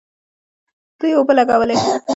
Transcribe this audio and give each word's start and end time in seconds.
دوی 0.99 1.11
اوبه 1.15 1.33
لګولې. 1.37 1.75